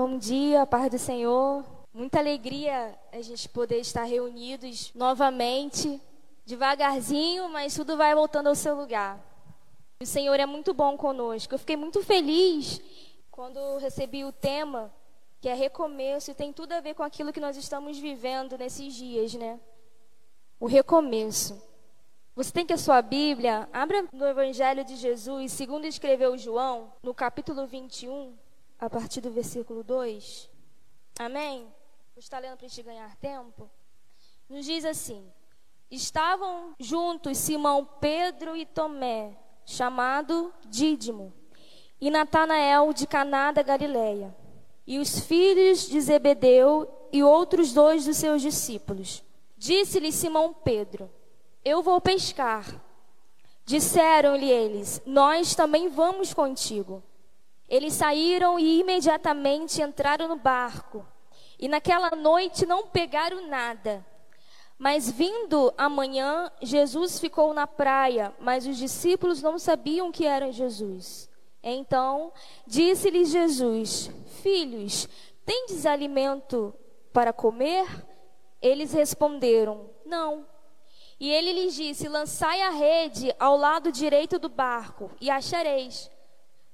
[0.00, 1.64] Bom dia, paz do Senhor.
[1.92, 6.00] Muita alegria a gente poder estar reunidos novamente,
[6.46, 9.20] devagarzinho, mas tudo vai voltando ao seu lugar.
[10.00, 11.52] O Senhor é muito bom conosco.
[11.52, 12.80] Eu fiquei muito feliz
[13.28, 14.94] quando recebi o tema,
[15.40, 18.94] que é recomeço, e tem tudo a ver com aquilo que nós estamos vivendo nesses
[18.94, 19.58] dias, né?
[20.60, 21.60] O recomeço.
[22.36, 27.12] Você tem que a sua Bíblia, abra no Evangelho de Jesus, segundo escreveu João, no
[27.12, 28.38] capítulo 21,
[28.78, 30.48] a partir do versículo 2.
[31.18, 31.66] Amém?
[32.14, 33.68] Você está lendo para a gente ganhar tempo?
[34.48, 35.30] Nos diz assim:
[35.90, 41.32] Estavam juntos Simão Pedro e Tomé, chamado Dídimo,
[42.00, 44.34] e Natanael de Caná da Galileia,
[44.86, 49.24] e os filhos de Zebedeu e outros dois dos seus discípulos.
[49.56, 51.10] Disse-lhe Simão Pedro:
[51.64, 52.64] Eu vou pescar.
[53.64, 57.02] Disseram-lhe eles: Nós também vamos contigo.
[57.68, 61.06] Eles saíram e imediatamente entraram no barco.
[61.58, 64.04] E naquela noite não pegaram nada.
[64.78, 71.28] Mas vindo amanhã, Jesus ficou na praia, mas os discípulos não sabiam que era Jesus.
[71.62, 72.32] Então
[72.64, 75.08] disse-lhes Jesus: Filhos,
[75.44, 76.72] tendes alimento
[77.12, 77.86] para comer?
[78.62, 80.46] Eles responderam: Não.
[81.18, 86.08] E ele lhes disse: Lançai a rede ao lado direito do barco e achareis.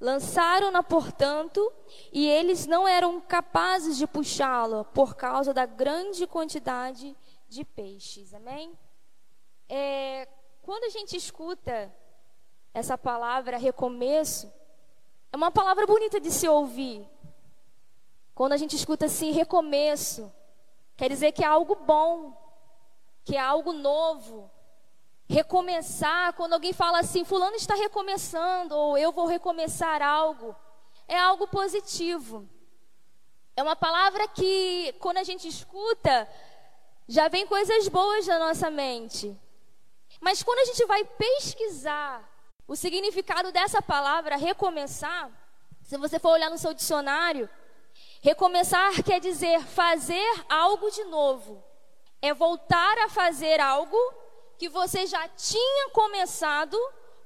[0.00, 1.72] Lançaram-na, portanto,
[2.12, 7.16] e eles não eram capazes de puxá-la por causa da grande quantidade
[7.48, 8.34] de peixes.
[8.34, 8.76] Amém?
[9.68, 10.28] É,
[10.62, 11.94] quando a gente escuta
[12.72, 14.52] essa palavra recomeço,
[15.32, 17.08] é uma palavra bonita de se ouvir.
[18.34, 20.32] Quando a gente escuta assim, recomeço,
[20.96, 22.36] quer dizer que é algo bom,
[23.24, 24.50] que é algo novo,
[25.34, 30.54] recomeçar, quando alguém fala assim, fulano está recomeçando, ou eu vou recomeçar algo,
[31.08, 32.48] é algo positivo.
[33.56, 36.28] É uma palavra que, quando a gente escuta,
[37.08, 39.36] já vem coisas boas na nossa mente.
[40.20, 42.22] Mas quando a gente vai pesquisar
[42.68, 45.30] o significado dessa palavra, recomeçar,
[45.82, 47.50] se você for olhar no seu dicionário,
[48.22, 51.62] recomeçar quer dizer fazer algo de novo.
[52.22, 53.98] É voltar a fazer algo
[54.58, 56.78] que você já tinha começado,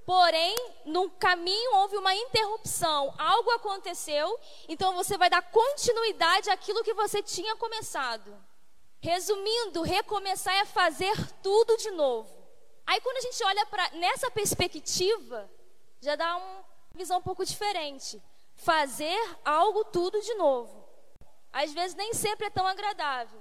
[0.05, 6.95] porém, no caminho houve uma interrupção, algo aconteceu, então você vai dar continuidade àquilo que
[6.95, 8.35] você tinha começado.
[9.01, 12.37] Resumindo, recomeçar é fazer tudo de novo.
[12.87, 15.49] Aí quando a gente olha para nessa perspectiva,
[16.01, 16.65] já dá uma
[16.95, 18.21] visão um pouco diferente.
[18.57, 20.89] Fazer algo tudo de novo.
[21.53, 23.41] Às vezes nem sempre é tão agradável.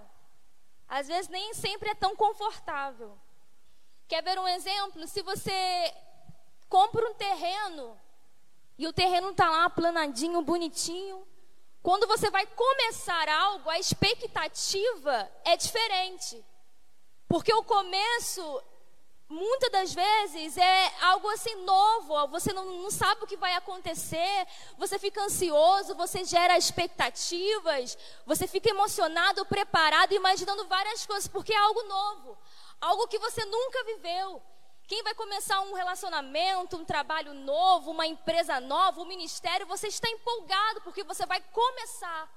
[0.87, 3.17] Às vezes nem sempre é tão confortável.
[4.07, 5.05] Quer ver um exemplo?
[5.05, 5.93] Se você
[6.69, 7.99] compra um terreno
[8.77, 11.27] e o terreno está lá planadinho, bonitinho,
[11.83, 16.43] quando você vai começar algo, a expectativa é diferente.
[17.27, 18.63] Porque o começo,
[19.27, 24.47] muitas das vezes, é algo assim novo, você não, não, sabe o que vai acontecer,
[24.77, 31.57] você fica ansioso, você gera expectativas, você fica emocionado, preparado, imaginando várias coisas, porque é
[31.57, 32.37] algo novo
[32.79, 34.41] algo que você nunca viveu.
[34.87, 40.09] Quem vai começar um relacionamento, um trabalho novo, uma empresa nova, um ministério, você está
[40.09, 42.31] empolgado porque você vai começar.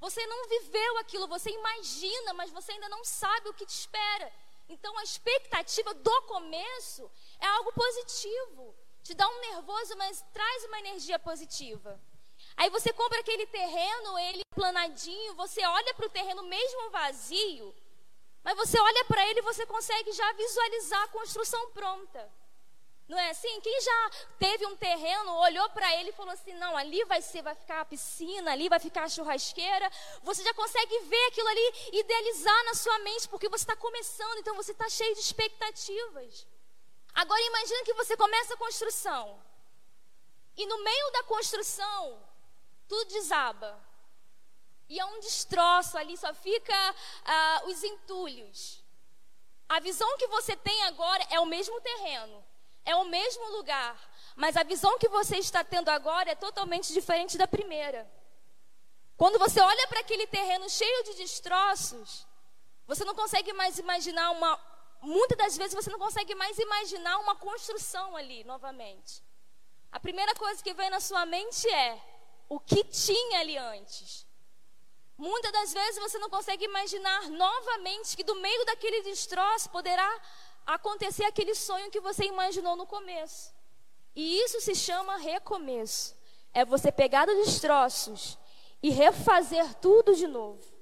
[0.00, 4.32] Você não viveu aquilo, você imagina, mas você ainda não sabe o que te espera.
[4.68, 8.74] Então a expectativa do começo é algo positivo.
[9.02, 12.00] Te dá um nervoso, mas traz uma energia positiva.
[12.56, 17.74] Aí você compra aquele terreno, ele planadinho, você olha para o terreno mesmo vazio,
[18.46, 22.32] mas você olha para ele e você consegue já visualizar a construção pronta.
[23.08, 23.60] Não é assim?
[23.60, 27.42] Quem já teve um terreno, olhou para ele e falou assim: não, ali vai ser,
[27.42, 29.90] vai ficar a piscina, ali vai ficar a churrasqueira.
[30.22, 34.54] Você já consegue ver aquilo ali, idealizar na sua mente, porque você está começando, então
[34.54, 36.46] você está cheio de expectativas.
[37.14, 39.42] Agora imagine que você começa a construção.
[40.56, 42.22] E no meio da construção,
[42.86, 43.76] tudo desaba.
[44.88, 48.84] E é um destroço ali, só fica uh, os entulhos.
[49.68, 52.44] A visão que você tem agora é o mesmo terreno,
[52.84, 53.98] é o mesmo lugar,
[54.36, 58.08] mas a visão que você está tendo agora é totalmente diferente da primeira.
[59.16, 62.26] Quando você olha para aquele terreno cheio de destroços,
[62.86, 64.60] você não consegue mais imaginar uma.
[65.02, 69.22] Muitas das vezes você não consegue mais imaginar uma construção ali novamente.
[69.90, 72.00] A primeira coisa que vem na sua mente é
[72.48, 74.25] o que tinha ali antes.
[75.18, 80.20] Muitas das vezes você não consegue imaginar novamente que do meio daquele destroço poderá
[80.66, 83.54] acontecer aquele sonho que você imaginou no começo.
[84.14, 86.14] E isso se chama recomeço.
[86.52, 88.38] É você pegar os destroços
[88.82, 90.76] e refazer tudo de novo.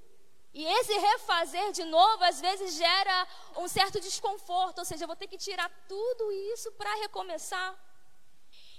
[0.53, 5.17] E esse refazer de novo, às vezes, gera um certo desconforto, ou seja, eu vou
[5.17, 7.75] ter que tirar tudo isso para recomeçar.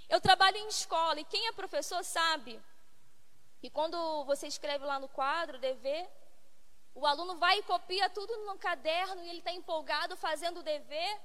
[0.07, 2.61] Eu trabalho em escola e quem é professor sabe
[3.65, 6.07] que quando você escreve lá no quadro, dever,
[6.93, 11.19] o aluno vai e copia tudo no caderno e ele está empolgado fazendo o dever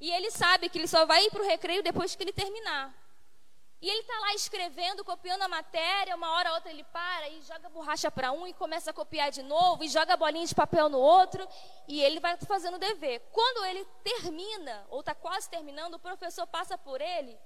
[0.00, 2.92] e ele sabe que ele só vai ir para o recreio depois que ele terminar.
[3.80, 7.40] E ele está lá escrevendo, copiando a matéria, uma hora ou outra ele para e
[7.42, 10.88] joga borracha para um e começa a copiar de novo e joga bolinha de papel
[10.88, 11.46] no outro
[11.86, 13.20] e ele vai fazendo o dever.
[13.30, 17.38] Quando ele termina, ou está quase terminando, o professor passa por ele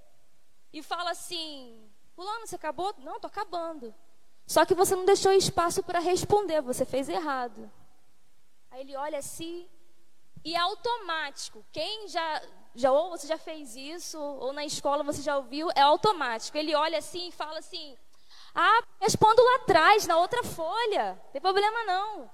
[0.72, 2.94] e fala assim: Fulano, você acabou?
[3.00, 3.94] Não, estou acabando.
[4.50, 7.70] Só que você não deixou espaço para responder, você fez errado.
[8.68, 9.68] Aí ele olha assim
[10.44, 11.64] e é automático.
[11.70, 12.42] Quem já
[12.74, 16.58] já ou você já fez isso, ou na escola você já ouviu, é automático.
[16.58, 17.96] Ele olha assim e fala assim:
[18.52, 21.12] Ah, respondo lá atrás, na outra folha.
[21.12, 22.28] Não tem problema não.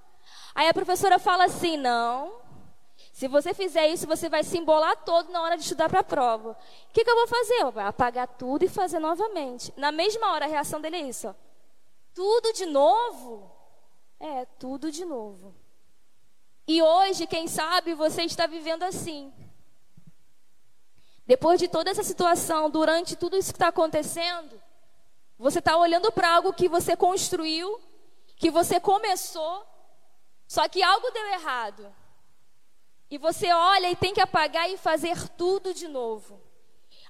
[0.55, 2.41] Aí a professora fala assim: Não.
[3.13, 6.05] Se você fizer isso, você vai se embolar todo na hora de estudar para a
[6.05, 6.53] prova.
[6.53, 7.61] O que, que, eu vou fazer?
[7.61, 9.71] Eu vou apagar tudo e fazer novamente.
[9.77, 11.46] Na mesma hora, a reação dele é isso: ó.
[12.17, 13.55] Tudo de novo?
[14.19, 15.55] É, tudo de novo.
[16.67, 19.31] E hoje, quem sabe, você está vivendo assim.
[21.27, 24.59] Depois de toda essa situação, durante tudo isso que está acontecendo,
[25.39, 27.79] você está olhando para algo que você construiu,
[28.37, 29.67] que você começou,
[30.49, 31.95] só que algo deu errado.
[33.11, 36.41] E você olha e tem que apagar e fazer tudo de novo.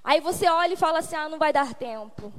[0.03, 2.33] Aí você olha e fala assim: ah, não vai dar tempo.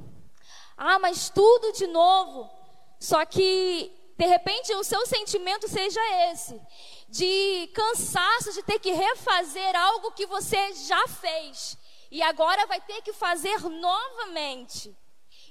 [0.77, 2.58] Ah, mas tudo de novo.
[2.99, 6.01] Só que, de repente, o seu sentimento seja
[6.31, 6.59] esse:
[7.07, 11.77] de cansaço de ter que refazer algo que você já fez
[12.11, 14.95] e agora vai ter que fazer novamente.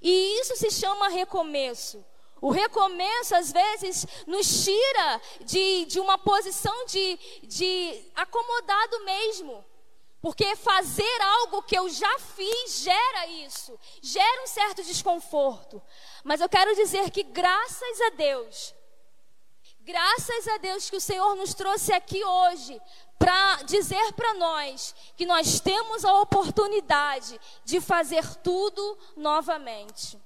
[0.02, 2.04] E isso se chama recomeço.
[2.40, 9.64] O recomeço, às vezes, nos tira de, de uma posição de, de acomodado mesmo.
[10.20, 15.80] Porque fazer algo que eu já fiz gera isso, gera um certo desconforto.
[16.28, 18.74] Mas eu quero dizer que, graças a Deus,
[19.80, 22.78] Graças a Deus que o Senhor nos trouxe aqui hoje
[23.18, 30.20] para dizer para nós que nós temos a oportunidade de fazer tudo novamente.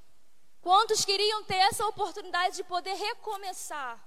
[0.61, 4.05] Quantos queriam ter essa oportunidade de poder recomeçar?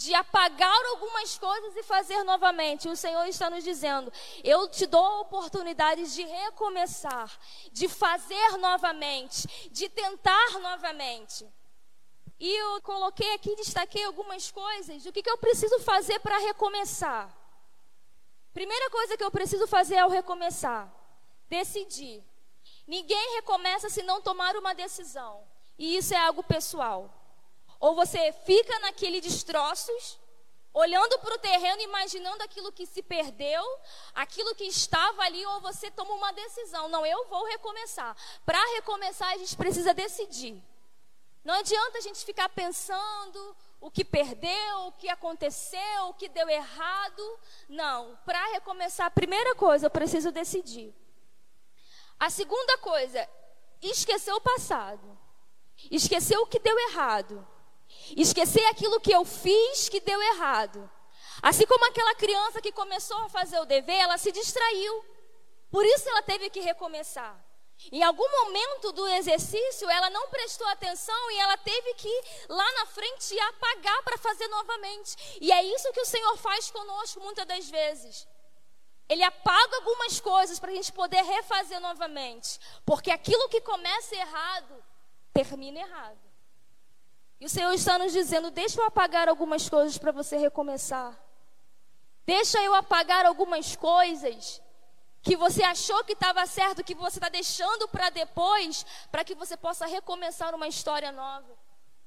[0.00, 2.88] De apagar algumas coisas e fazer novamente.
[2.88, 4.10] O Senhor está nos dizendo:
[4.42, 7.30] eu te dou a oportunidade de recomeçar,
[7.70, 11.46] de fazer novamente, de tentar novamente.
[12.38, 15.04] E eu coloquei aqui, destaquei algumas coisas.
[15.04, 17.30] O que, que eu preciso fazer para recomeçar?
[18.54, 20.90] Primeira coisa que eu preciso fazer ao recomeçar:
[21.46, 22.24] decidir.
[22.86, 25.46] Ninguém recomeça se não tomar uma decisão.
[25.78, 27.19] E isso é algo pessoal.
[27.80, 30.20] Ou você fica naquele destroços,
[30.72, 33.64] olhando para o terreno, imaginando aquilo que se perdeu,
[34.14, 36.88] aquilo que estava ali, ou você toma uma decisão.
[36.88, 38.14] Não, eu vou recomeçar.
[38.44, 40.62] Para recomeçar, a gente precisa decidir.
[41.42, 46.48] Não adianta a gente ficar pensando o que perdeu, o que aconteceu, o que deu
[46.50, 47.40] errado.
[47.66, 50.94] Não, para recomeçar, a primeira coisa, eu preciso decidir.
[52.18, 53.26] A segunda coisa,
[53.80, 55.18] esquecer o passado.
[55.90, 57.48] Esquecer o que deu errado.
[58.16, 60.90] Esquecer aquilo que eu fiz que deu errado.
[61.42, 65.04] Assim como aquela criança que começou a fazer o dever, ela se distraiu.
[65.70, 67.38] Por isso ela teve que recomeçar.
[67.90, 72.86] Em algum momento do exercício, ela não prestou atenção e ela teve que lá na
[72.86, 75.38] frente apagar para fazer novamente.
[75.40, 78.28] E é isso que o Senhor faz conosco muitas das vezes.
[79.08, 82.60] Ele apaga algumas coisas para a gente poder refazer novamente.
[82.84, 84.84] Porque aquilo que começa errado,
[85.32, 86.29] termina errado.
[87.40, 91.18] E o Senhor está nos dizendo: deixa eu apagar algumas coisas para você recomeçar.
[92.26, 94.60] Deixa eu apagar algumas coisas
[95.22, 99.56] que você achou que estava certo, que você está deixando para depois, para que você
[99.56, 101.58] possa recomeçar uma história nova.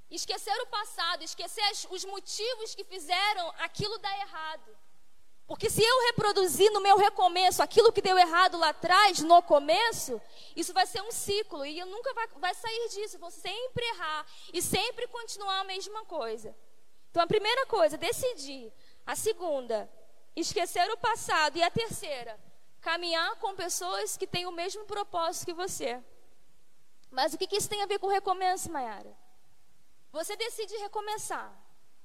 [0.10, 4.78] Esquecer o passado, esquecer os motivos que fizeram aquilo dar errado.
[5.46, 10.22] Porque se eu reproduzir no meu recomeço aquilo que deu errado lá atrás, no começo,
[10.56, 13.20] isso vai ser um ciclo e eu nunca vai, vai sair disso.
[13.20, 16.56] Vou sempre errar e sempre continuar a mesma coisa.
[17.12, 18.72] Então, a primeira coisa, decidir.
[19.06, 19.90] A segunda,
[20.36, 21.58] esquecer o passado.
[21.58, 22.40] E a terceira,
[22.82, 26.02] caminhar com pessoas que têm o mesmo propósito que você.
[27.12, 29.16] Mas o que, isso tem a ver com recomeço, Mayara?
[30.12, 31.54] Você decide recomeçar.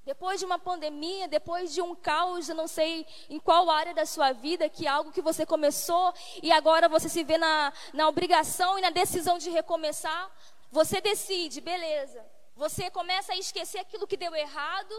[0.09, 4.07] Depois de uma pandemia, depois de um caos, eu não sei em qual área da
[4.07, 8.09] sua vida, que é algo que você começou e agora você se vê na, na
[8.09, 10.35] obrigação e na decisão de recomeçar,
[10.71, 12.25] você decide, beleza,
[12.57, 14.95] Você começa a esquecer aquilo que deu errado,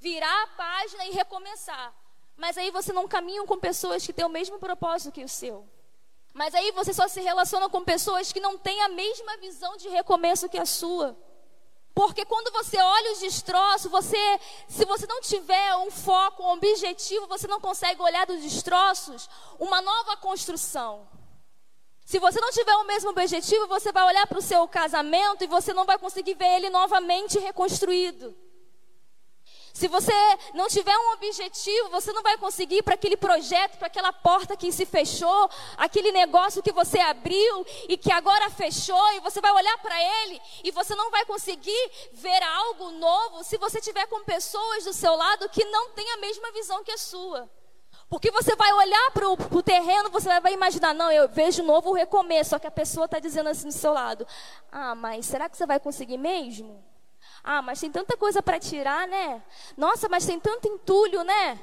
[0.00, 1.94] virar a página e recomeçar.
[2.36, 5.68] Mas aí você não caminha com pessoas que têm o mesmo propósito que o seu.
[6.34, 9.88] Mas aí você só se relaciona com pessoas que não têm a mesma visão de
[9.88, 11.16] recomeço que a sua.
[11.98, 17.26] Porque quando você olha os destroços, você, se você não tiver um foco, um objetivo,
[17.26, 19.28] você não consegue olhar dos destroços
[19.58, 21.08] uma nova construção.
[22.06, 25.48] Se você não tiver o mesmo objetivo, você vai olhar para o seu casamento e
[25.48, 28.32] você não vai conseguir ver ele novamente reconstruído.
[29.78, 30.12] Se você
[30.54, 34.72] não tiver um objetivo, você não vai conseguir para aquele projeto, para aquela porta que
[34.72, 39.78] se fechou, aquele negócio que você abriu e que agora fechou, e você vai olhar
[39.78, 44.82] para ele e você não vai conseguir ver algo novo se você tiver com pessoas
[44.82, 47.48] do seu lado que não têm a mesma visão que a sua.
[48.08, 52.50] Porque você vai olhar para o terreno, você vai imaginar, não, eu vejo novo recomeço,
[52.50, 54.26] só que a pessoa está dizendo assim do seu lado,
[54.72, 56.87] ah, mas será que você vai conseguir mesmo?
[57.50, 59.42] Ah, mas tem tanta coisa para tirar, né?
[59.74, 61.58] Nossa, mas tem tanto entulho, né?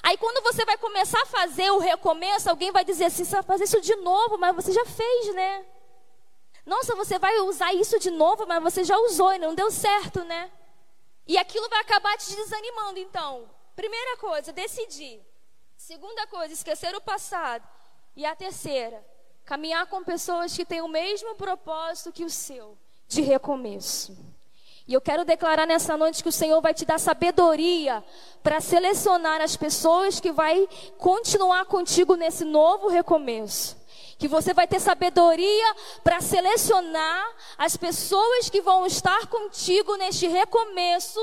[0.00, 3.42] Aí quando você vai começar a fazer o recomeço, alguém vai dizer assim: você vai
[3.42, 5.66] fazer isso de novo, mas você já fez, né?
[6.64, 10.22] Nossa, você vai usar isso de novo, mas você já usou e não deu certo,
[10.22, 10.48] né?
[11.26, 13.00] E aquilo vai acabar te desanimando.
[13.00, 15.20] Então, primeira coisa, decidir.
[15.76, 17.66] Segunda coisa, esquecer o passado.
[18.14, 19.04] E a terceira,
[19.44, 22.78] caminhar com pessoas que têm o mesmo propósito que o seu,
[23.08, 24.35] de recomeço.
[24.88, 28.04] E eu quero declarar nessa noite que o Senhor vai te dar sabedoria
[28.40, 33.76] para selecionar as pessoas que vai continuar contigo nesse novo recomeço.
[34.16, 35.74] Que você vai ter sabedoria
[36.04, 41.20] para selecionar as pessoas que vão estar contigo neste recomeço,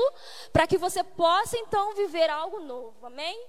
[0.52, 3.06] para que você possa então viver algo novo.
[3.06, 3.48] Amém?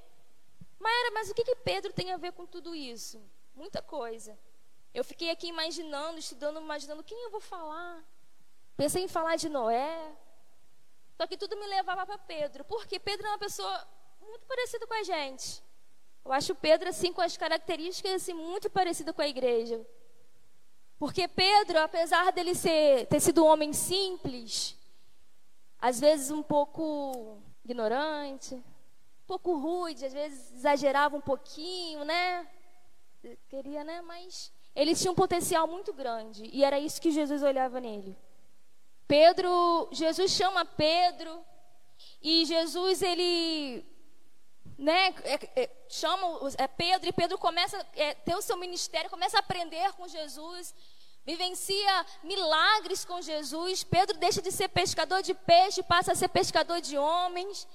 [0.79, 3.21] Maera, mas o que, que Pedro tem a ver com tudo isso?
[3.53, 4.37] Muita coisa.
[4.93, 8.01] Eu fiquei aqui imaginando, estudando, imaginando quem eu vou falar.
[8.75, 10.11] Pensei em falar de Noé.
[11.17, 12.63] Só que tudo me levava para Pedro.
[12.65, 13.87] Porque Pedro é uma pessoa
[14.21, 15.63] muito parecida com a gente.
[16.23, 19.85] Eu acho Pedro, assim, com as características, assim, muito parecido com a igreja.
[20.97, 24.75] Porque Pedro, apesar dele ser, ter sido um homem simples,
[25.79, 32.47] às vezes um pouco ignorante, um pouco rude, às vezes exagerava um pouquinho, né?
[33.49, 34.01] Queria, né?
[34.01, 36.49] Mas ele tinha um potencial muito grande.
[36.51, 38.17] E era isso que Jesus olhava nele.
[39.07, 41.43] Pedro, Jesus chama Pedro
[42.21, 43.85] e Jesus ele
[44.77, 49.09] né, é, é, chama é, Pedro e Pedro começa a é, ter o seu ministério,
[49.09, 50.73] começa a aprender com Jesus,
[51.23, 53.83] vivencia milagres com Jesus.
[53.83, 57.67] Pedro deixa de ser pescador de peixe, passa a ser pescador de homens.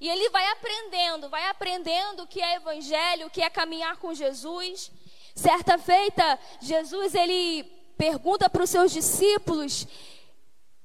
[0.00, 4.14] E ele vai aprendendo, vai aprendendo o que é evangelho, o que é caminhar com
[4.14, 4.90] Jesus.
[5.34, 7.64] Certa feita, Jesus ele
[7.96, 9.86] pergunta para os seus discípulos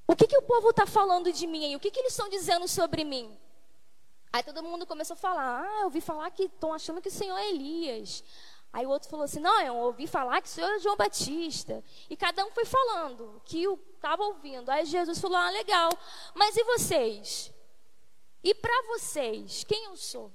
[0.06, 1.76] o que, que o povo está falando de mim aí?
[1.76, 3.38] O que, que eles estão dizendo sobre mim?
[4.32, 7.12] Aí todo mundo começou a falar: Ah, eu ouvi falar que estão achando que o
[7.12, 8.22] Senhor é Elias.
[8.72, 11.82] Aí o outro falou assim: Não, eu ouvi falar que o Senhor é João Batista.
[12.10, 14.68] E cada um foi falando o que estava ouvindo.
[14.70, 15.90] Aí Jesus falou: Ah, legal.
[16.34, 17.52] Mas e vocês?
[18.42, 20.30] E para vocês, quem eu sou?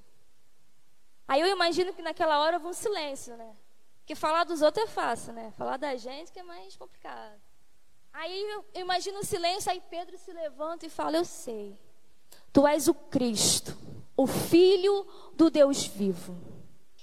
[1.28, 3.56] Aí eu imagino que naquela hora houve um silêncio, né?
[4.00, 5.54] Porque falar dos outros é fácil, né?
[5.58, 7.40] Falar da gente que é mais complicado.
[8.14, 11.78] Aí eu imagino o silêncio, aí Pedro se levanta e fala: Eu sei,
[12.52, 13.78] tu és o Cristo,
[14.18, 16.36] o Filho do Deus vivo.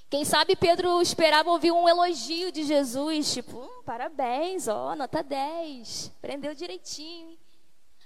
[0.08, 6.12] Quem sabe Pedro esperava ouvir um elogio de Jesus, tipo, hum, parabéns, ó, nota 10,
[6.18, 7.36] aprendeu direitinho.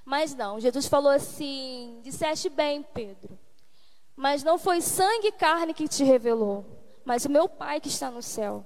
[0.04, 3.38] Mas não, Jesus falou assim: disseste bem, Pedro,
[4.16, 6.64] mas não foi sangue e carne que te revelou,
[7.04, 8.64] mas o meu Pai que está no céu.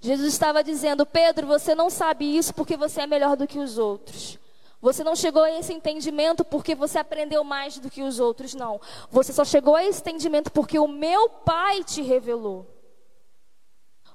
[0.00, 3.78] Jesus estava dizendo: Pedro, você não sabe isso porque você é melhor do que os
[3.78, 4.38] outros.
[4.80, 8.80] Você não chegou a esse entendimento porque você aprendeu mais do que os outros, não.
[9.10, 12.64] Você só chegou a esse entendimento porque o meu Pai te revelou.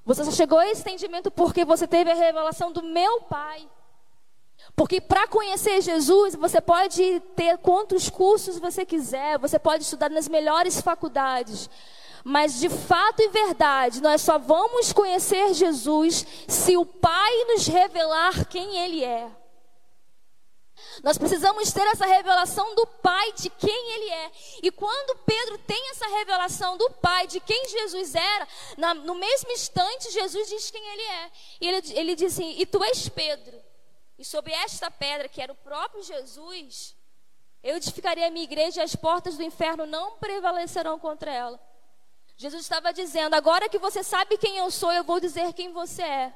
[0.06, 3.70] Você só chegou a esse entendimento porque você teve a revelação do meu Pai.
[4.76, 10.30] Porque para conhecer Jesus, você pode ter quantos cursos você quiser, você pode estudar nas
[10.30, 11.70] melhores faculdades.
[12.24, 18.46] Mas de fato e verdade, nós só vamos conhecer Jesus se o Pai nos revelar
[18.46, 19.30] quem Ele é.
[21.04, 24.32] Nós precisamos ter essa revelação do Pai de quem Ele é.
[24.62, 29.52] E quando Pedro tem essa revelação do Pai de quem Jesus era, na, no mesmo
[29.52, 31.32] instante Jesus diz quem Ele é.
[31.60, 33.62] E ele, ele diz assim: E tu és Pedro.
[34.18, 36.96] E sobre esta pedra, que era o próprio Jesus,
[37.62, 41.73] eu edificarei a minha igreja e as portas do inferno não prevalecerão contra ela.
[42.38, 46.02] Jesus estava dizendo: agora que você sabe quem eu sou, eu vou dizer quem você
[46.02, 46.34] é.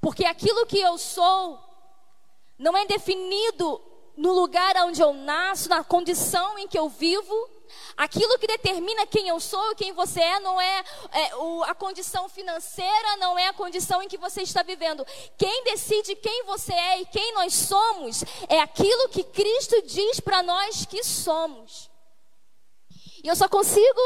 [0.00, 1.62] Porque aquilo que eu sou
[2.58, 3.80] não é definido
[4.16, 7.50] no lugar onde eu nasço, na condição em que eu vivo.
[7.96, 11.74] Aquilo que determina quem eu sou e quem você é não é, é o, a
[11.74, 15.06] condição financeira, não é a condição em que você está vivendo.
[15.38, 20.42] Quem decide quem você é e quem nós somos é aquilo que Cristo diz para
[20.42, 21.91] nós que somos.
[23.22, 24.00] E eu só consigo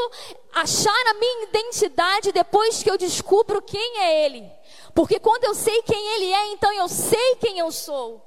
[0.53, 4.51] achar a minha identidade depois que eu descubro quem é Ele.
[4.95, 8.23] Porque quando eu sei quem Ele é, então eu sei quem eu sou.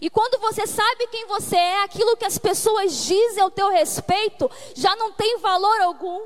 [0.00, 4.50] E quando você sabe quem você é, aquilo que as pessoas dizem ao teu respeito
[4.74, 6.22] já não tem valor algum.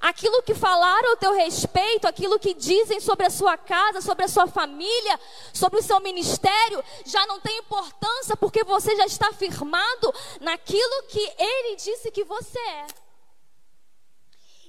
[0.00, 4.28] Aquilo que falaram ao teu respeito, aquilo que dizem sobre a sua casa, sobre a
[4.28, 5.18] sua família,
[5.52, 11.32] sobre o seu ministério, já não tem importância porque você já está firmado naquilo que
[11.38, 13.05] ele disse que você é.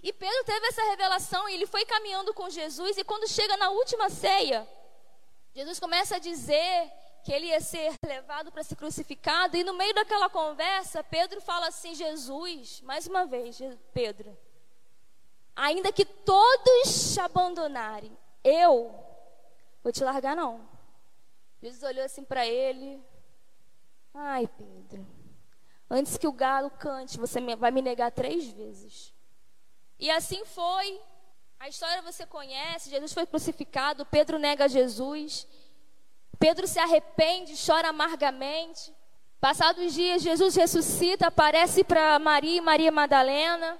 [0.08, 3.72] E Pedro teve essa revelação e ele foi caminhando com Jesus e quando chega na
[3.72, 4.66] última ceia,
[5.54, 6.94] Jesus começa a dizer
[7.26, 9.58] que ele ia ser levado para ser crucificado.
[9.58, 13.60] E no meio daquela conversa, Pedro fala assim: Jesus, mais uma vez,
[13.94, 14.38] Pedro,
[15.54, 18.98] ainda que todos te abandonarem, eu
[19.84, 20.70] vou te largar, não.
[21.62, 23.04] Jesus olhou assim para ele:
[24.14, 25.06] Ai, Pedro,
[25.90, 29.17] antes que o galo cante, você vai me negar três vezes.
[30.00, 31.00] E assim foi.
[31.60, 35.48] A história você conhece: Jesus foi crucificado, Pedro nega Jesus.
[36.40, 38.94] Pedro se arrepende, chora amargamente.
[39.40, 43.80] Passados dias, Jesus ressuscita, aparece para Maria e Maria Madalena.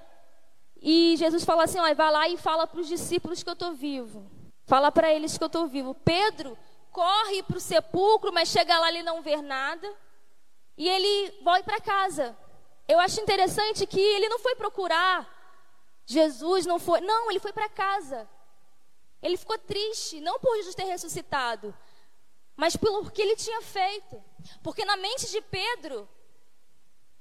[0.80, 3.74] E Jesus fala assim: ó, vai lá e fala para os discípulos que eu estou
[3.74, 4.30] vivo.
[4.66, 5.94] Fala para eles que eu estou vivo.
[5.94, 6.58] Pedro
[6.92, 9.88] corre para o sepulcro, mas chega lá e não vê nada.
[10.76, 12.36] E ele vai para casa.
[12.86, 15.37] Eu acho interessante que ele não foi procurar
[16.08, 17.02] Jesus, não foi.
[17.02, 18.26] Não, ele foi para casa.
[19.22, 21.76] Ele ficou triste, não por Jesus ter ressuscitado,
[22.56, 24.22] mas pelo que ele tinha feito.
[24.62, 26.08] Porque na mente de Pedro,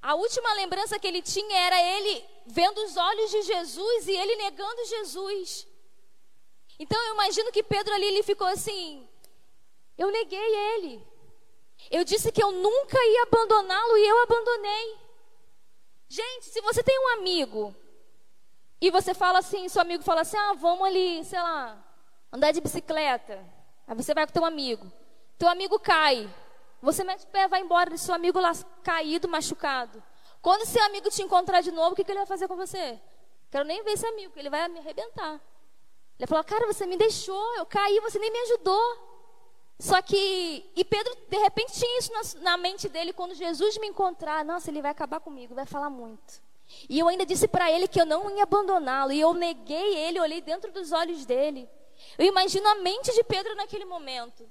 [0.02, 4.38] a última lembrança que ele tinha era ele vendo os olhos de Jesus e ele
[4.38, 5.68] negando Jesus.
[6.80, 9.06] Então eu imagino que Pedro ali ele ficou assim:
[9.98, 11.06] eu neguei ele.
[11.92, 14.98] Eu disse que eu nunca ia abandoná-lo e eu abandonei.
[16.08, 17.76] Gente, se você tem um amigo
[18.80, 21.78] e você fala assim, seu amigo fala assim: "Ah, vamos ali, sei lá,
[22.32, 23.44] andar de bicicleta".
[23.88, 24.92] Aí você vai com teu amigo.
[25.38, 26.30] Teu amigo cai.
[26.82, 28.52] Você mete o pé, vai embora, deixa seu amigo lá
[28.84, 30.04] caído, machucado.
[30.42, 33.00] Quando seu amigo te encontrar de novo, o que, que ele vai fazer com você?
[33.50, 35.42] Quero nem ver esse amigo, ele vai me arrebentar.
[36.20, 39.08] Ele falar, cara, você me deixou, eu caí, você nem me ajudou.
[39.80, 43.88] Só que, e Pedro, de repente, tinha isso na, na mente dele, quando Jesus me
[43.88, 46.42] encontrar, nossa, ele vai acabar comigo, vai falar muito.
[46.90, 50.20] E eu ainda disse para ele que eu não ia abandoná-lo, e eu neguei ele,
[50.20, 51.70] olhei dentro dos olhos dele.
[52.18, 54.50] Eu imagino a mente de Pedro naquele momento.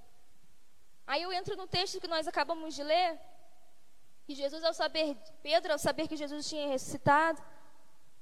[1.06, 3.18] Aí eu entro no texto que nós acabamos de ler,
[4.26, 7.40] que Jesus, ao saber, Pedro, ao saber que Jesus tinha ressuscitado,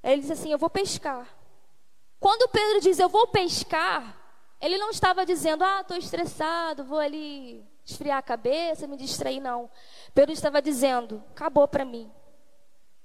[0.02, 1.26] ele diz assim: Eu vou pescar.
[2.20, 4.18] Quando Pedro diz eu vou pescar,
[4.60, 9.70] ele não estava dizendo, ah, estou estressado, vou ali esfriar a cabeça, me distrair, não.
[10.14, 12.10] Pedro estava dizendo: acabou para mim.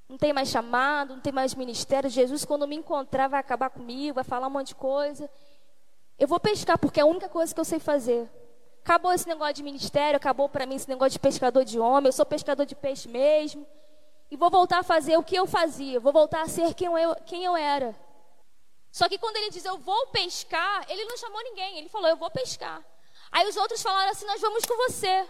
[0.10, 2.10] Não tem mais chamado, não tem mais ministério.
[2.10, 5.30] Jesus, quando me encontrar, vai acabar comigo, vai falar um monte de coisa.
[6.18, 8.28] Eu vou pescar, porque é a única coisa que eu sei fazer.
[8.84, 12.08] Acabou esse negócio de ministério, acabou para mim esse negócio de pescador de homem.
[12.08, 13.68] Eu sou pescador de peixe mesmo.
[14.32, 16.00] E vou voltar a fazer o que eu fazia.
[16.00, 17.96] Vou voltar a ser quem eu, quem eu era.
[18.92, 21.78] Só que quando ele diz eu vou pescar, ele não chamou ninguém.
[21.78, 22.84] Ele falou eu vou pescar.
[23.32, 25.28] Aí os outros falaram assim: nós vamos com você.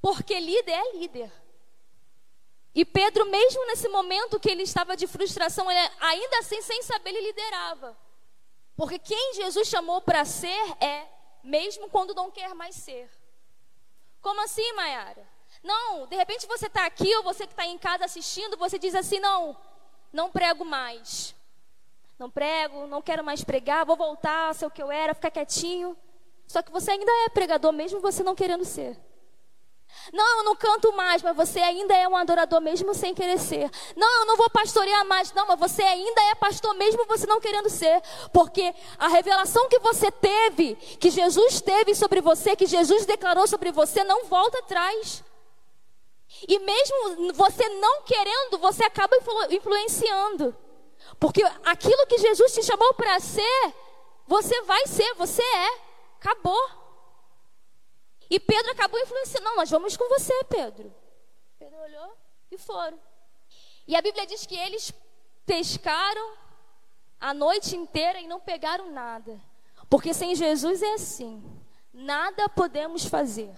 [0.00, 1.45] Porque líder é líder.
[2.76, 7.08] E Pedro, mesmo nesse momento que ele estava de frustração, ele, ainda assim, sem saber,
[7.08, 7.96] ele liderava.
[8.76, 11.08] Porque quem Jesus chamou para ser é
[11.42, 13.10] mesmo quando não quer mais ser.
[14.20, 15.26] Como assim, Mayara?
[15.62, 18.94] Não, de repente você está aqui ou você que está em casa assistindo, você diz
[18.94, 19.56] assim: não,
[20.12, 21.34] não prego mais.
[22.18, 25.30] Não prego, não quero mais pregar, vou voltar a ser o que eu era, ficar
[25.30, 25.96] quietinho.
[26.46, 28.98] Só que você ainda é pregador, mesmo você não querendo ser.
[30.12, 33.70] Não, eu não canto mais, mas você ainda é um adorador mesmo sem querer ser.
[33.96, 37.40] Não, eu não vou pastorear mais, não, mas você ainda é pastor mesmo você não
[37.40, 38.02] querendo ser.
[38.32, 43.72] Porque a revelação que você teve, que Jesus teve sobre você, que Jesus declarou sobre
[43.72, 45.24] você, não volta atrás.
[46.48, 49.16] E mesmo você não querendo, você acaba
[49.50, 50.54] influenciando.
[51.18, 53.74] Porque aquilo que Jesus te chamou para ser,
[54.26, 55.78] você vai ser, você é.
[56.18, 56.85] Acabou.
[58.28, 59.44] E Pedro acabou influenciando.
[59.44, 60.92] Não, nós vamos com você, Pedro.
[61.58, 62.16] Pedro olhou
[62.50, 62.98] e foram.
[63.86, 64.92] E a Bíblia diz que eles
[65.44, 66.34] pescaram
[67.20, 69.40] a noite inteira e não pegaram nada.
[69.88, 71.42] Porque sem Jesus é assim.
[71.92, 73.54] Nada podemos fazer.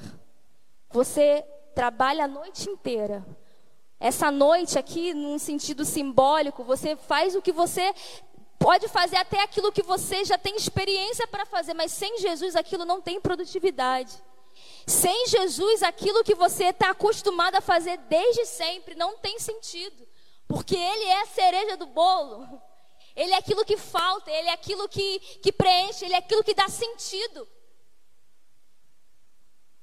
[0.91, 3.25] Você trabalha a noite inteira,
[4.01, 7.93] Essa noite aqui, num sentido simbólico, você faz o que você
[8.59, 12.85] pode fazer até aquilo que você já tem experiência para fazer, mas sem Jesus aquilo
[12.85, 14.13] não tem produtividade.
[14.89, 20.09] Sem Jesus, aquilo que você está acostumado a fazer desde sempre não tem sentido,
[20.47, 22.49] porque Ele é a cereja do bolo.
[23.15, 26.55] Ele é aquilo que falta, Ele é aquilo que, que preenche, Ele é aquilo que
[26.55, 27.47] dá sentido.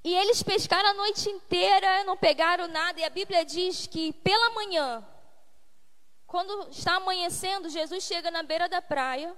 [0.03, 4.51] E eles pescaram a noite inteira, não pegaram nada, e a Bíblia diz que pela
[4.51, 5.07] manhã,
[6.25, 9.35] quando está amanhecendo, Jesus chega na beira da praia,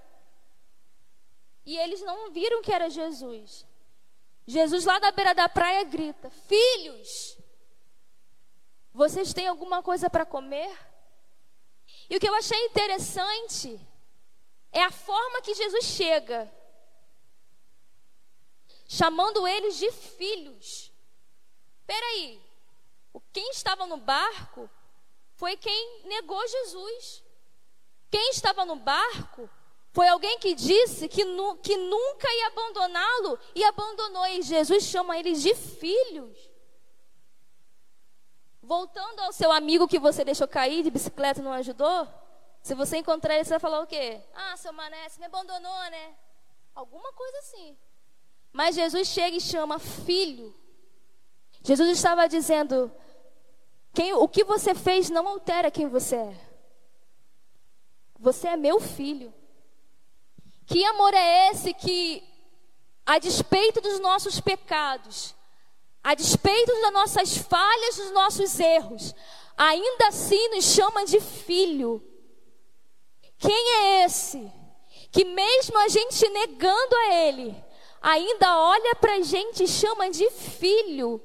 [1.66, 3.66] e eles não viram que era Jesus.
[4.48, 7.38] Jesus lá da beira da praia grita: Filhos,
[8.94, 10.76] vocês têm alguma coisa para comer?
[12.10, 13.80] E o que eu achei interessante
[14.72, 16.50] é a forma que Jesus chega,
[18.88, 20.94] chamando eles de filhos.
[21.86, 22.42] Peraí,
[23.34, 24.70] quem estava no barco
[25.36, 27.24] foi quem negou Jesus.
[28.10, 29.50] Quem estava no barco
[29.98, 34.28] foi alguém que disse que, nu, que nunca ia abandoná-lo e abandonou.
[34.28, 36.38] E Jesus chama eles de filhos.
[38.62, 42.08] Voltando ao seu amigo que você deixou cair de bicicleta e não ajudou,
[42.62, 44.22] se você encontrar ele, você vai falar o quê?
[44.36, 46.16] Ah, seu mané, você me abandonou, né?
[46.76, 47.76] Alguma coisa assim.
[48.54, 50.54] Mas Jesus chega e chama filho.
[51.64, 52.92] Jesus estava dizendo:
[53.96, 56.40] quem, o que você fez não altera quem você é.
[58.20, 59.34] Você é meu filho.
[60.68, 62.22] Que amor é esse que,
[63.06, 65.34] a despeito dos nossos pecados,
[66.04, 69.16] a despeito das nossas falhas, dos nossos erros,
[69.58, 72.04] ainda assim nos chama de filho?
[73.38, 74.52] Quem é esse
[75.10, 77.56] que, mesmo a gente negando a Ele,
[78.02, 81.22] ainda olha para a gente e chama de filho?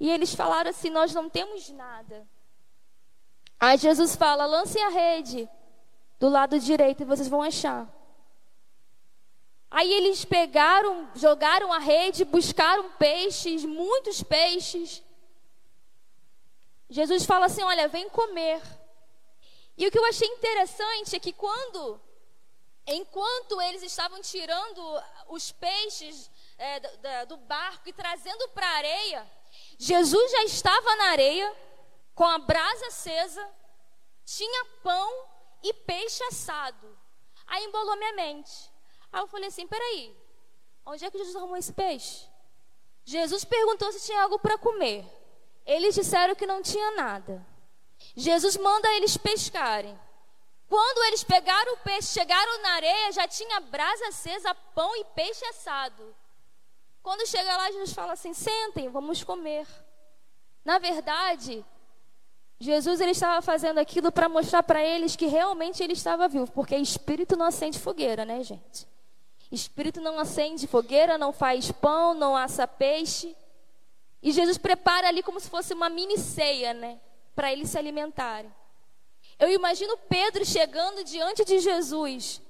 [0.00, 2.26] E eles falaram assim: Nós não temos nada.
[3.60, 5.46] Aí Jesus fala: Lancem a rede
[6.18, 7.88] do lado direito e vocês vão achar.
[9.70, 15.02] Aí eles pegaram, jogaram a rede, buscaram peixes, muitos peixes.
[16.88, 18.62] Jesus fala assim: Olha, vem comer.
[19.76, 22.00] E o que eu achei interessante é que quando,
[22.86, 29.30] enquanto eles estavam tirando os peixes é, do, do barco e trazendo para a areia,
[29.76, 31.52] Jesus já estava na areia
[32.14, 33.44] com a brasa acesa,
[34.24, 35.33] tinha pão
[35.64, 36.86] e peixe assado.
[37.46, 38.70] Aí embolou minha mente.
[39.10, 40.14] Aí eu falei assim: peraí,
[40.84, 42.28] onde é que Jesus arrumou esse peixe?
[43.04, 45.04] Jesus perguntou se tinha algo para comer.
[45.64, 47.44] Eles disseram que não tinha nada.
[48.14, 49.98] Jesus manda eles pescarem.
[50.68, 55.44] Quando eles pegaram o peixe, chegaram na areia, já tinha brasa acesa, pão e peixe
[55.46, 56.14] assado.
[57.02, 59.66] Quando chega lá, Jesus fala assim: sentem, vamos comer.
[60.64, 61.64] Na verdade,
[62.64, 66.74] Jesus ele estava fazendo aquilo para mostrar para eles que realmente ele estava vivo, porque
[66.74, 68.88] espírito não acende fogueira, né, gente?
[69.52, 73.36] Espírito não acende fogueira, não faz pão, não assa peixe.
[74.22, 76.98] E Jesus prepara ali como se fosse uma mini ceia, né,
[77.34, 78.50] para eles se alimentarem.
[79.38, 82.40] Eu imagino Pedro chegando diante de Jesus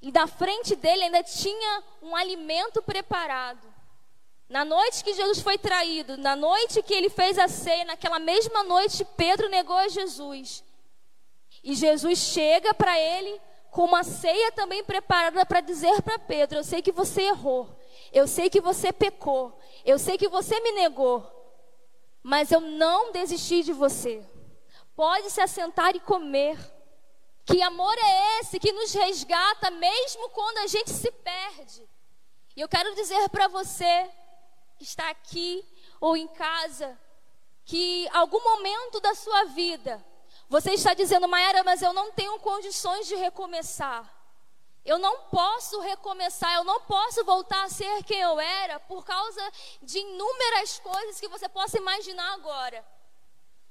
[0.00, 3.71] e da frente dele ainda tinha um alimento preparado.
[4.52, 8.62] Na noite que Jesus foi traído, na noite que ele fez a ceia, naquela mesma
[8.62, 10.62] noite, Pedro negou a Jesus.
[11.64, 16.64] E Jesus chega para ele com uma ceia também preparada para dizer para Pedro: Eu
[16.64, 17.66] sei que você errou,
[18.12, 21.26] eu sei que você pecou, eu sei que você me negou,
[22.22, 24.22] mas eu não desisti de você.
[24.94, 26.58] Pode se assentar e comer.
[27.46, 31.88] Que amor é esse que nos resgata mesmo quando a gente se perde?
[32.54, 34.10] E eu quero dizer para você
[34.82, 35.64] que está aqui
[36.00, 36.98] ou em casa,
[37.64, 40.04] que algum momento da sua vida
[40.48, 44.12] você está dizendo, Mayara, mas eu não tenho condições de recomeçar.
[44.84, 49.40] Eu não posso recomeçar, eu não posso voltar a ser quem eu era por causa
[49.80, 52.84] de inúmeras coisas que você possa imaginar agora.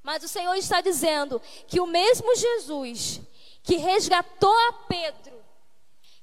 [0.02, 3.19] Mas o Senhor está dizendo que o mesmo Jesus
[3.62, 5.40] que resgatou a Pedro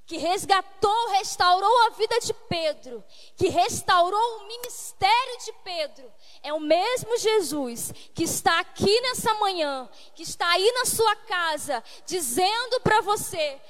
[0.08, 3.04] que resgatou, restaurou a vida de Pedro,
[3.36, 6.10] que restaurou o ministério de Pedro,
[6.42, 11.84] é o mesmo Jesus que está aqui nessa manhã, que está aí na sua casa,
[12.06, 13.60] dizendo para você: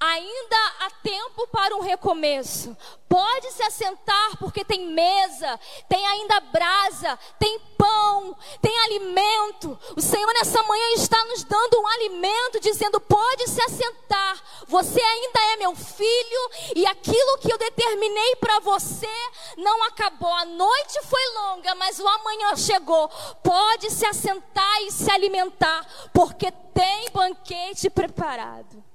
[0.00, 2.76] Ainda há tempo para um recomeço.
[3.08, 5.58] Pode se assentar porque tem mesa,
[5.88, 9.76] tem ainda brasa, tem pão, tem alimento.
[9.96, 14.40] O Senhor nessa manhã está nos dando um alimento, dizendo: pode se assentar.
[14.68, 19.08] Você ainda é meu filho e aquilo que eu determinei para você
[19.56, 20.32] não acabou.
[20.34, 23.08] A noite foi longa, mas o amanhã chegou.
[23.42, 28.87] Pode se assentar e se alimentar, porque tem banquete preparado.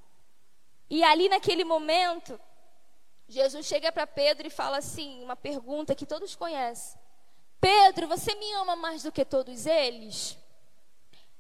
[0.90, 2.40] E ali naquele momento,
[3.28, 7.00] Jesus chega para Pedro e fala assim, uma pergunta que todos conhecem.
[7.60, 10.38] Pedro, você me ama mais do que todos eles?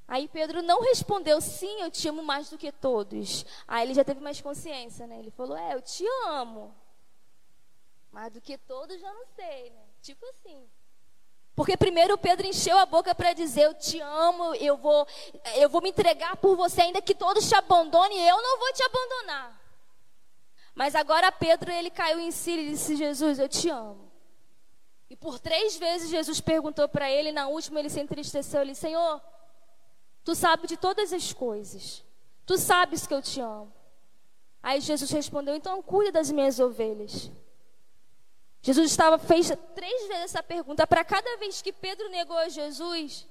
[0.08, 3.46] Aí Pedro não respondeu, sim, eu te amo mais do que todos.
[3.68, 5.20] Aí ele já teve mais consciência, né?
[5.20, 6.74] Ele falou, é, eu te amo.
[8.12, 9.84] Mais do que todos, já não sei, né?
[10.02, 10.70] Tipo assim.
[11.56, 15.08] Porque primeiro Pedro encheu a boca para dizer: Eu te amo, eu vou,
[15.56, 18.84] eu vou me entregar por você, ainda que todos te abandonem, eu não vou te
[18.84, 19.62] abandonar.
[20.74, 24.12] Mas agora Pedro ele caiu em si e disse: Jesus, eu te amo.
[25.10, 28.62] E por três vezes Jesus perguntou para ele, na última ele se entristeceu.
[28.62, 29.22] Ele disse: Senhor,
[30.24, 32.04] tu sabes de todas as coisas,
[32.48, 33.72] tu sabes que eu te amo.
[34.64, 37.30] Aí Jesus respondeu: Então cuida das minhas ovelhas.
[38.64, 40.88] Jesus estava fez três vezes essa pergunta.
[40.88, 43.28] Para cada vez que Pedro negou a Jesus,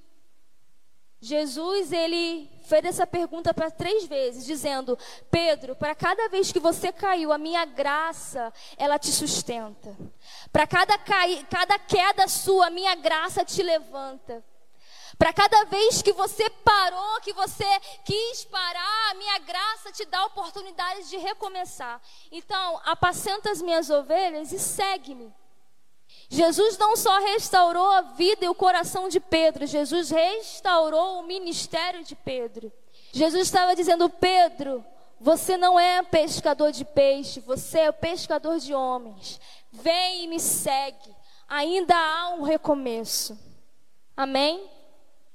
[1.19, 4.99] Jesus ele fez essa pergunta para três vezes, dizendo:
[5.31, 9.97] Pedro, para cada vez que você caiu, a minha graça ela te sustenta.
[10.53, 14.45] Para cada, cada queda sua, a minha graça te levanta.
[15.19, 17.65] Para cada vez que você parou, que você
[18.05, 22.01] quis parar, a minha graça te dá oportunidade de recomeçar.
[22.31, 25.33] Então, apacenta as minhas ovelhas e segue-me.
[26.29, 32.05] Jesus não só restaurou a vida e o coração de Pedro, Jesus restaurou o ministério
[32.05, 32.73] de Pedro.
[33.13, 34.85] Jesus estava dizendo: Pedro,
[35.21, 39.41] você não é pescador de peixe, você é pescador de homens.
[39.71, 41.15] Vem e me segue.
[41.49, 43.39] Ainda há um recomeço.
[44.17, 44.69] Amém?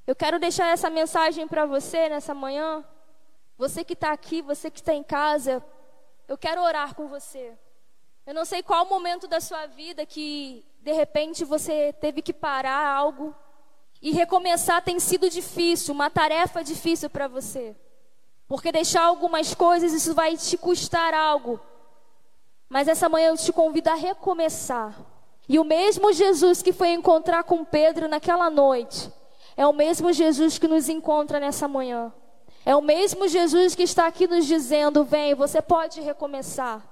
[0.08, 2.82] Eu quero deixar essa mensagem para você nessa manhã.
[3.58, 5.62] Você que está aqui, você que está em casa,
[6.30, 7.54] eu quero orar com você.
[8.26, 12.88] Eu não sei qual momento da sua vida que de repente você teve que parar
[12.88, 13.36] algo
[14.02, 17.76] e recomeçar tem sido difícil, uma tarefa difícil para você.
[18.48, 21.60] Porque deixar algumas coisas isso vai te custar algo.
[22.70, 24.96] Mas essa manhã eu te convido a recomeçar.
[25.50, 29.12] E o mesmo Jesus que foi encontrar com Pedro naquela noite,
[29.58, 32.14] é o mesmo Jesus que nos encontra nessa manhã.
[32.64, 36.88] É o mesmo Jesus que está aqui nos dizendo: vem, você pode recomeçar.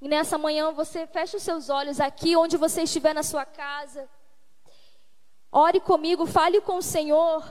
[0.00, 4.08] E nessa manhã você fecha os seus olhos aqui, onde você estiver na sua casa.
[5.52, 7.44] Ore comigo, fale com o Senhor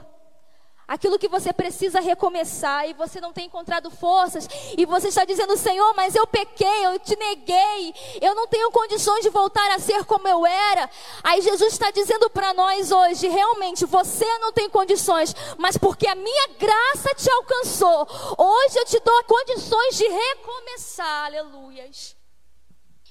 [0.89, 5.55] aquilo que você precisa recomeçar e você não tem encontrado forças e você está dizendo,
[5.55, 10.03] Senhor, mas eu pequei, eu te neguei, eu não tenho condições de voltar a ser
[10.05, 10.89] como eu era.
[11.23, 16.15] Aí Jesus está dizendo para nós hoje, realmente você não tem condições, mas porque a
[16.15, 22.17] minha graça te alcançou, hoje eu te dou condições de recomeçar, aleluias.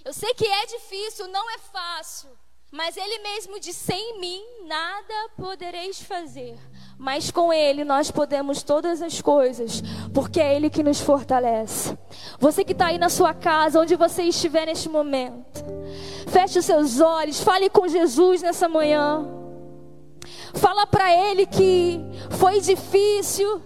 [0.04, 2.30] Eu sei que é difícil, não é fácil.
[2.70, 6.58] Mas ele mesmo disse: sem mim nada podereis fazer.
[6.98, 9.80] Mas com ele nós podemos todas as coisas,
[10.12, 11.96] porque é ele que nos fortalece.
[12.40, 15.64] Você que está aí na sua casa, onde você estiver neste momento,
[16.26, 19.24] feche os seus olhos, fale com Jesus nessa manhã.
[20.54, 23.62] Fala para ele que foi difícil.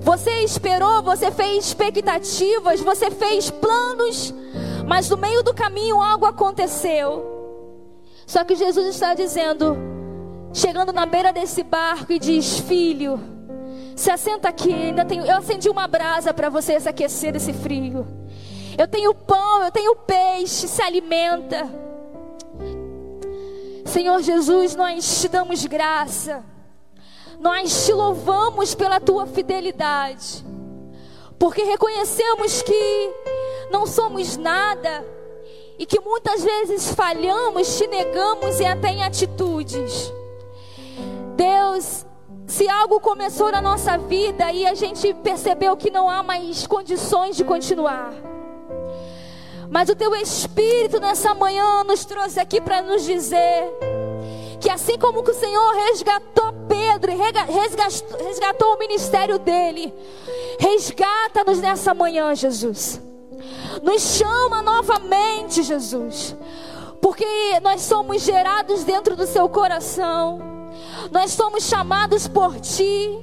[0.00, 4.32] Você esperou, você fez expectativas, você fez planos,
[4.86, 7.32] mas no meio do caminho algo aconteceu.
[8.24, 9.93] Só que Jesus está dizendo,
[10.54, 13.20] chegando na beira desse barco e diz: Filho,
[13.96, 18.06] se assenta aqui, ainda tenho, eu acendi uma brasa para você se aquecer desse frio.
[18.78, 21.68] Eu tenho pão, eu tenho peixe, se alimenta.
[23.84, 26.42] Senhor Jesus, nós te damos graça.
[27.38, 30.44] Nós te louvamos pela tua fidelidade.
[31.38, 33.10] Porque reconhecemos que
[33.70, 35.04] não somos nada
[35.78, 40.12] e que muitas vezes falhamos, te negamos e até em atitudes.
[42.64, 47.36] Se algo começou na nossa vida e a gente percebeu que não há mais condições
[47.36, 48.10] de continuar.
[49.68, 53.70] Mas o teu Espírito nessa manhã nos trouxe aqui para nos dizer
[54.62, 59.92] que assim como que o Senhor resgatou Pedro e resgatou, resgatou o ministério dele,
[60.58, 62.98] resgata-nos nessa manhã, Jesus.
[63.82, 66.34] Nos chama novamente, Jesus.
[67.02, 67.26] Porque
[67.62, 70.53] nós somos gerados dentro do seu coração.
[71.10, 73.18] Nós somos chamados por ti.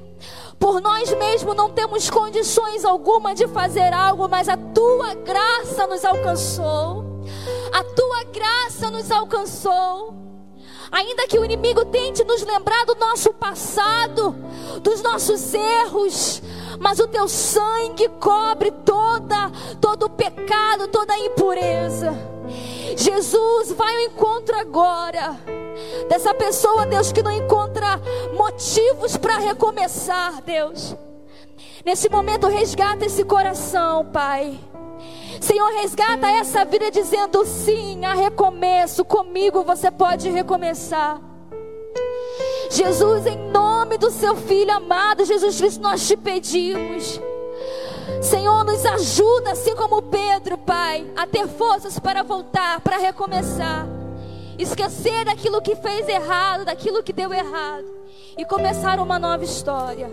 [0.60, 6.06] Por nós mesmos não temos condições alguma de fazer algo, mas a tua graça nos
[6.06, 7.04] alcançou.
[7.74, 10.14] A tua graça nos alcançou.
[10.92, 14.36] Ainda que o inimigo tente nos lembrar do nosso passado,
[14.84, 16.44] dos nossos erros,
[16.80, 22.14] mas o teu sangue cobre toda, todo o pecado, toda a impureza.
[22.96, 25.61] Jesus, vai ao encontro agora
[26.08, 28.00] dessa pessoa, Deus, que não encontra
[28.34, 30.96] motivos para recomeçar, Deus.
[31.86, 34.60] Nesse momento, resgata esse coração, Pai.
[35.40, 39.04] Senhor, resgata essa vida dizendo sim, a recomeço.
[39.04, 41.20] Comigo você pode recomeçar.
[42.70, 47.20] Jesus, em nome do seu Filho amado, Jesus Cristo, nós te pedimos.
[48.22, 54.01] Senhor, nos ajuda, assim como Pedro, Pai, a ter forças para voltar, para recomeçar.
[54.58, 57.86] Esquecer daquilo que fez errado, daquilo que deu errado.
[58.38, 60.10] E começar uma nova história.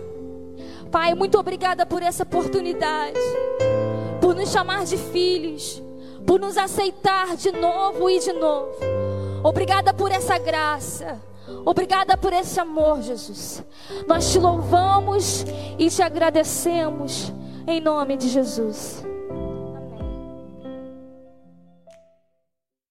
[0.91, 3.19] Pai, muito obrigada por essa oportunidade.
[4.19, 5.81] Por nos chamar de filhos.
[6.25, 8.75] Por nos aceitar de novo e de novo.
[9.43, 11.19] Obrigada por essa graça.
[11.65, 13.63] Obrigada por esse amor, Jesus.
[14.07, 15.45] Nós te louvamos
[15.77, 17.33] e te agradecemos
[17.67, 19.08] em nome de Jesus.